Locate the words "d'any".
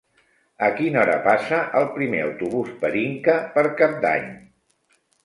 4.07-4.27